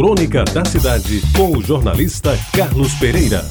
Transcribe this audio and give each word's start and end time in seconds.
Crônica 0.00 0.44
da 0.44 0.64
Cidade, 0.64 1.20
com 1.36 1.58
o 1.58 1.62
jornalista 1.62 2.34
Carlos 2.56 2.94
Pereira. 2.94 3.44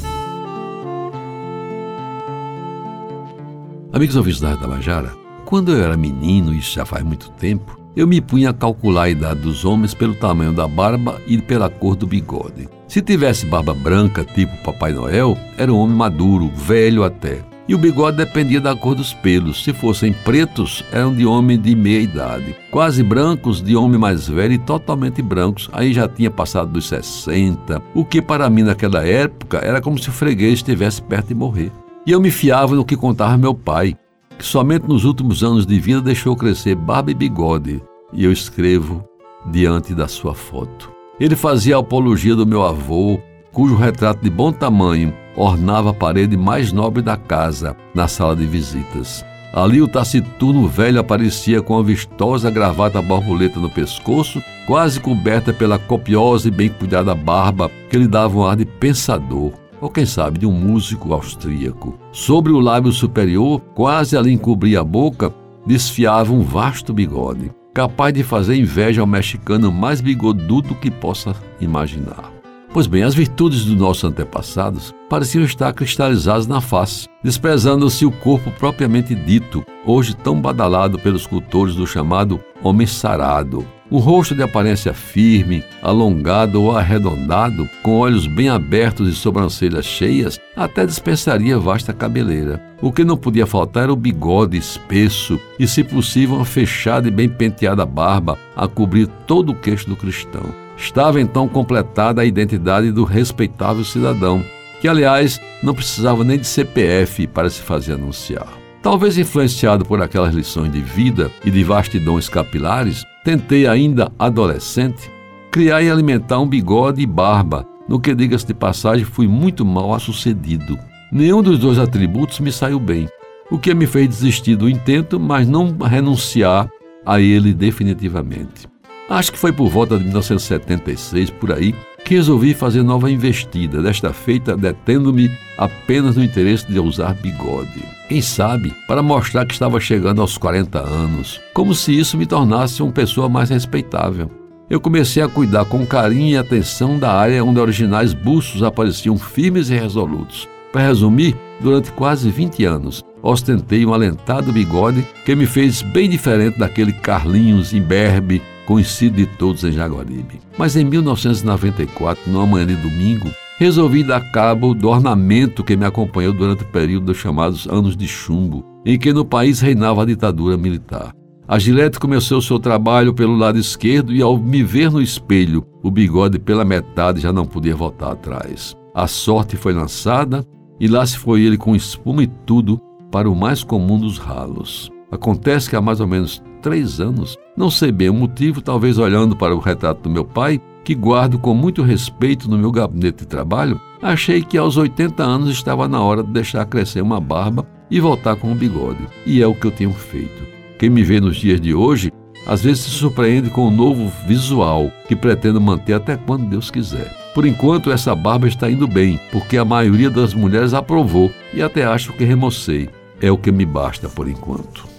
Amigos 3.93 4.15
ouvintes 4.15 4.41
da 4.41 4.57
Tabajara, 4.57 5.13
quando 5.45 5.71
eu 5.71 5.83
era 5.83 5.95
menino, 5.95 6.51
isso 6.51 6.73
já 6.73 6.87
faz 6.87 7.03
muito 7.03 7.29
tempo, 7.33 7.79
eu 7.95 8.07
me 8.07 8.19
punha 8.19 8.49
a 8.49 8.53
calcular 8.53 9.03
a 9.03 9.09
idade 9.11 9.41
dos 9.41 9.63
homens 9.63 9.93
pelo 9.93 10.15
tamanho 10.15 10.51
da 10.51 10.67
barba 10.67 11.21
e 11.27 11.37
pela 11.37 11.69
cor 11.69 11.95
do 11.95 12.07
bigode. 12.07 12.67
Se 12.87 12.99
tivesse 12.99 13.45
barba 13.45 13.75
branca, 13.75 14.25
tipo 14.25 14.57
Papai 14.63 14.91
Noel, 14.91 15.37
era 15.55 15.71
um 15.71 15.77
homem 15.77 15.95
maduro, 15.95 16.49
velho 16.55 17.03
até. 17.03 17.43
E 17.69 17.75
o 17.75 17.77
bigode 17.77 18.17
dependia 18.17 18.59
da 18.59 18.75
cor 18.75 18.95
dos 18.95 19.13
pelos. 19.13 19.63
Se 19.63 19.71
fossem 19.73 20.11
pretos, 20.11 20.83
eram 20.91 21.13
de 21.13 21.23
homem 21.23 21.55
de 21.55 21.75
meia 21.75 22.01
idade. 22.01 22.55
Quase 22.71 23.03
brancos, 23.03 23.61
de 23.61 23.75
homem 23.75 23.99
mais 23.99 24.27
velho 24.27 24.53
e 24.53 24.57
totalmente 24.57 25.21
brancos. 25.21 25.69
Aí 25.71 25.93
já 25.93 26.07
tinha 26.07 26.31
passado 26.31 26.71
dos 26.71 26.87
60, 26.87 27.79
o 27.93 28.03
que 28.03 28.23
para 28.23 28.49
mim 28.49 28.63
naquela 28.63 29.05
época 29.05 29.59
era 29.59 29.79
como 29.79 29.99
se 29.99 30.09
o 30.09 30.11
freguês 30.11 30.53
estivesse 30.53 30.99
perto 30.99 31.27
de 31.27 31.35
morrer. 31.35 31.71
E 32.07 32.11
eu 32.11 32.19
me 32.19 32.31
fiava 32.31 32.73
no 32.73 32.83
que 32.83 32.97
contava 32.97 33.37
meu 33.37 33.53
pai, 33.53 33.95
que 34.35 34.43
somente 34.43 34.87
nos 34.87 35.05
últimos 35.05 35.43
anos 35.43 35.63
de 35.63 35.79
vida 35.79 36.01
deixou 36.01 36.35
crescer 36.35 36.73
barba 36.73 37.11
e 37.11 37.13
bigode. 37.13 37.83
E 38.11 38.25
eu 38.25 38.31
escrevo 38.31 39.07
diante 39.45 39.93
da 39.93 40.07
sua 40.07 40.33
foto. 40.33 40.91
Ele 41.19 41.35
fazia 41.35 41.75
a 41.75 41.81
apologia 41.81 42.35
do 42.35 42.47
meu 42.47 42.63
avô, 42.63 43.19
cujo 43.51 43.75
retrato 43.75 44.23
de 44.23 44.29
bom 44.31 44.51
tamanho 44.51 45.13
ornava 45.35 45.91
a 45.91 45.93
parede 45.93 46.35
mais 46.35 46.71
nobre 46.71 47.01
da 47.01 47.15
casa, 47.17 47.75
na 47.93 48.07
sala 48.07 48.35
de 48.35 48.45
visitas. 48.45 49.25
Ali 49.53 49.81
o 49.81 49.87
taciturno 49.87 50.67
velho 50.67 50.99
aparecia 50.99 51.61
com 51.61 51.77
a 51.77 51.83
vistosa 51.83 52.51
gravata 52.51 53.01
borboleta 53.01 53.59
no 53.59 53.69
pescoço, 53.69 54.41
quase 54.67 54.99
coberta 54.99 55.51
pela 55.51 55.79
copiosa 55.79 56.47
e 56.47 56.51
bem 56.51 56.69
cuidada 56.69 57.15
barba 57.15 57.71
que 57.89 57.97
lhe 57.97 58.07
dava 58.07 58.37
um 58.37 58.45
ar 58.45 58.55
de 58.55 58.65
pensador, 58.65 59.53
ou 59.81 59.89
quem 59.89 60.05
sabe 60.05 60.39
de 60.39 60.45
um 60.45 60.51
músico 60.51 61.13
austríaco. 61.13 61.97
Sobre 62.11 62.51
o 62.51 62.59
lábio 62.59 62.91
superior, 62.91 63.59
quase 63.73 64.15
ali 64.15 64.31
encobria 64.31 64.81
a 64.81 64.83
boca, 64.83 65.33
desfiava 65.65 66.31
um 66.31 66.41
vasto 66.41 66.93
bigode, 66.93 67.51
capaz 67.73 68.13
de 68.13 68.23
fazer 68.23 68.55
inveja 68.55 69.01
ao 69.01 69.07
mexicano 69.07 69.71
mais 69.71 69.99
bigodudo 69.99 70.75
que 70.75 70.91
possa 70.91 71.35
imaginar. 71.59 72.38
Pois 72.71 72.85
bem, 72.85 73.01
as 73.01 73.15
virtudes 73.15 73.65
dos 73.65 73.75
nossos 73.75 74.03
antepassados 74.03 74.93
pareciam 75.09 75.43
estar 75.43 75.73
cristalizadas 75.73 76.45
na 76.45 76.61
face, 76.61 77.07
desprezando-se 77.23 78.05
o 78.05 78.11
corpo 78.11 78.51
propriamente 78.51 79.15
dito, 79.15 79.65
hoje 79.83 80.15
tão 80.15 80.39
badalado 80.39 80.99
pelos 80.99 81.25
cultores 81.25 81.73
do 81.73 81.87
chamado 81.87 82.39
homem 82.63 82.85
sarado. 82.85 83.65
O 83.89 83.97
rosto 83.97 84.35
de 84.35 84.43
aparência 84.43 84.93
firme, 84.93 85.63
alongado 85.81 86.61
ou 86.61 86.77
arredondado, 86.77 87.67
com 87.81 87.97
olhos 87.97 88.27
bem 88.27 88.47
abertos 88.47 89.09
e 89.09 89.15
sobrancelhas 89.15 89.83
cheias, 89.83 90.39
até 90.55 90.85
dispensaria 90.85 91.57
vasta 91.57 91.91
cabeleira. 91.91 92.61
O 92.83 92.91
que 92.91 93.03
não 93.03 93.17
podia 93.17 93.47
faltar 93.47 93.83
era 93.83 93.93
o 93.93 93.95
bigode 93.95 94.57
espesso 94.57 95.39
e, 95.57 95.67
se 95.67 95.83
possível, 95.83 96.35
uma 96.35 96.45
fechada 96.45 97.07
e 97.07 97.11
bem 97.11 97.27
penteada 97.27 97.83
barba 97.83 98.37
a 98.55 98.67
cobrir 98.67 99.07
todo 99.25 99.53
o 99.53 99.55
queixo 99.55 99.89
do 99.89 99.95
cristão. 99.95 100.68
Estava 100.79 101.19
então 101.19 101.47
completada 101.47 102.21
a 102.21 102.25
identidade 102.25 102.89
do 102.89 103.03
respeitável 103.03 103.83
cidadão, 103.83 104.41
que, 104.79 104.87
aliás, 104.87 105.39
não 105.61 105.73
precisava 105.73 106.23
nem 106.23 106.39
de 106.39 106.47
CPF 106.47 107.27
para 107.27 107.49
se 107.49 107.61
fazer 107.61 107.93
anunciar. 107.93 108.47
Talvez 108.81 109.17
influenciado 109.17 109.83
por 109.83 110.01
aquelas 110.01 110.33
lições 110.33 110.71
de 110.71 110.79
vida 110.79 111.29
e 111.43 111.51
de 111.51 111.65
vastidões 111.65 112.29
capilares, 112.29 113.03
tentei, 113.25 113.67
ainda 113.67 114.09
adolescente, 114.17 115.11
criar 115.51 115.81
e 115.81 115.91
alimentar 115.91 116.39
um 116.39 116.47
bigode 116.47 117.01
e 117.01 117.05
barba, 117.05 117.67
no 117.87 117.99
que, 117.99 118.15
diga-se 118.15 118.47
de 118.47 118.53
passagem, 118.53 119.03
fui 119.03 119.27
muito 119.27 119.65
mal 119.65 119.99
sucedido. 119.99 120.79
Nenhum 121.11 121.43
dos 121.43 121.59
dois 121.59 121.77
atributos 121.77 122.39
me 122.39 122.53
saiu 122.53 122.79
bem, 122.79 123.09
o 123.51 123.59
que 123.59 123.73
me 123.73 123.85
fez 123.85 124.07
desistir 124.07 124.55
do 124.55 124.69
intento, 124.69 125.19
mas 125.19 125.45
não 125.45 125.75
renunciar 125.77 126.69
a 127.05 127.19
ele 127.19 127.53
definitivamente. 127.53 128.78
Acho 129.09 129.31
que 129.31 129.39
foi 129.39 129.51
por 129.51 129.69
volta 129.69 129.97
de 129.97 130.03
1976, 130.03 131.31
por 131.31 131.51
aí, 131.51 131.73
que 132.05 132.13
resolvi 132.13 132.53
fazer 132.53 132.83
nova 132.83 133.09
investida, 133.09 133.81
desta 133.81 134.13
feita 134.13 134.55
detendo-me 134.55 135.31
apenas 135.57 136.15
no 136.15 136.23
interesse 136.23 136.71
de 136.71 136.79
usar 136.79 137.15
bigode. 137.15 137.83
Quem 138.07 138.21
sabe, 138.21 138.71
para 138.87 139.01
mostrar 139.01 139.47
que 139.47 139.53
estava 139.53 139.79
chegando 139.79 140.21
aos 140.21 140.37
40 140.37 140.79
anos, 140.79 141.41
como 141.55 141.73
se 141.73 141.97
isso 141.97 142.17
me 142.17 142.27
tornasse 142.27 142.83
uma 142.83 142.91
pessoa 142.91 143.27
mais 143.27 143.49
respeitável. 143.49 144.29
Eu 144.69 144.79
comecei 144.79 145.23
a 145.23 145.27
cuidar 145.27 145.65
com 145.65 145.83
carinho 145.87 146.29
e 146.29 146.37
atenção 146.37 146.99
da 146.99 147.11
área 147.11 147.43
onde 147.43 147.59
originais 147.59 148.13
bustos 148.13 148.61
apareciam 148.61 149.17
firmes 149.17 149.71
e 149.71 149.73
resolutos. 149.73 150.47
Para 150.71 150.83
resumir, 150.83 151.35
durante 151.59 151.91
quase 151.93 152.29
20 152.29 152.63
anos, 152.65 153.03
ostentei 153.23 153.83
um 153.83 153.91
alentado 153.91 154.51
bigode 154.51 155.03
que 155.25 155.33
me 155.33 155.47
fez 155.47 155.81
bem 155.81 156.07
diferente 156.07 156.59
daquele 156.59 156.93
Carlinhos 156.93 157.73
imberbe 157.73 158.39
conhecido 158.69 159.15
de 159.15 159.25
todos 159.25 159.63
em 159.63 159.71
Jaguaribe. 159.71 160.39
Mas 160.55 160.75
em 160.75 160.85
1994, 160.85 162.31
numa 162.31 162.45
manhã 162.45 162.67
de 162.67 162.75
domingo, 162.75 163.27
resolvi 163.57 164.03
dar 164.03 164.31
cabo 164.31 164.75
do 164.75 164.87
ornamento 164.89 165.63
que 165.63 165.75
me 165.75 165.87
acompanhou 165.87 166.31
durante 166.31 166.61
o 166.61 166.67
período 166.67 167.07
dos 167.07 167.17
chamados 167.17 167.67
Anos 167.67 167.97
de 167.97 168.07
Chumbo, 168.07 168.63
em 168.85 168.99
que 168.99 169.11
no 169.11 169.25
país 169.25 169.59
reinava 169.59 170.03
a 170.03 170.05
ditadura 170.05 170.55
militar. 170.55 171.15
A 171.47 171.57
Gillette 171.57 171.99
começou 171.99 172.43
seu 172.43 172.59
trabalho 172.59 173.11
pelo 173.11 173.35
lado 173.35 173.57
esquerdo 173.57 174.13
e, 174.13 174.21
ao 174.21 174.37
me 174.37 174.61
ver 174.61 174.91
no 174.91 175.01
espelho, 175.01 175.65
o 175.81 175.89
bigode 175.89 176.37
pela 176.37 176.63
metade 176.63 177.21
já 177.21 177.33
não 177.33 177.47
podia 177.47 177.75
voltar 177.75 178.11
atrás. 178.11 178.75
A 178.93 179.07
sorte 179.07 179.57
foi 179.57 179.73
lançada 179.73 180.45
e 180.79 180.87
lá 180.87 181.03
se 181.07 181.17
foi 181.17 181.41
ele 181.41 181.57
com 181.57 181.75
espuma 181.75 182.21
e 182.21 182.27
tudo 182.45 182.79
para 183.11 183.27
o 183.27 183.35
mais 183.35 183.63
comum 183.63 183.97
dos 183.99 184.19
ralos. 184.19 184.91
Acontece 185.11 185.69
que 185.69 185.75
há 185.75 185.81
mais 185.81 185.99
ou 185.99 186.07
menos 186.07 186.41
três 186.61 186.99
anos, 186.99 187.37
não 187.55 187.69
sei 187.69 187.91
bem 187.91 188.09
o 188.09 188.13
motivo, 188.13 188.61
talvez 188.61 188.97
olhando 188.97 189.35
para 189.35 189.55
o 189.55 189.59
retrato 189.59 190.03
do 190.03 190.09
meu 190.09 190.25
pai, 190.25 190.61
que 190.83 190.93
guardo 190.95 191.39
com 191.39 191.53
muito 191.53 191.81
respeito 191.81 192.49
no 192.49 192.57
meu 192.57 192.71
gabinete 192.71 193.19
de 193.19 193.27
trabalho, 193.27 193.79
achei 194.01 194.41
que 194.41 194.57
aos 194.57 194.77
80 194.77 195.23
anos 195.23 195.49
estava 195.49 195.87
na 195.87 196.01
hora 196.01 196.23
de 196.23 196.31
deixar 196.31 196.65
crescer 196.65 197.01
uma 197.01 197.19
barba 197.19 197.67
e 197.89 197.99
voltar 197.99 198.35
com 198.35 198.51
um 198.51 198.55
bigode. 198.55 199.07
E 199.25 199.41
é 199.41 199.47
o 199.47 199.55
que 199.55 199.65
eu 199.65 199.71
tenho 199.71 199.93
feito. 199.93 200.47
Quem 200.77 200.89
me 200.89 201.03
vê 201.03 201.19
nos 201.19 201.37
dias 201.37 201.59
de 201.59 201.73
hoje, 201.73 202.11
às 202.45 202.63
vezes 202.63 202.83
se 202.83 202.89
surpreende 202.91 203.49
com 203.49 203.67
um 203.67 203.75
novo 203.75 204.11
visual 204.27 204.91
que 205.07 205.15
pretendo 205.15 205.59
manter 205.59 205.93
até 205.93 206.15
quando 206.15 206.49
Deus 206.49 206.71
quiser. 206.71 207.15
Por 207.33 207.45
enquanto, 207.45 207.91
essa 207.91 208.15
barba 208.15 208.47
está 208.47 208.69
indo 208.69 208.87
bem, 208.87 209.19
porque 209.31 209.57
a 209.57 209.65
maioria 209.65 210.09
das 210.09 210.33
mulheres 210.33 210.73
aprovou 210.73 211.31
e 211.53 211.61
até 211.61 211.83
acho 211.83 212.13
que 212.13 212.23
remocei. 212.23 212.89
É 213.21 213.31
o 213.31 213.37
que 213.37 213.51
me 213.51 213.65
basta 213.65 214.07
por 214.07 214.27
enquanto. 214.27 214.98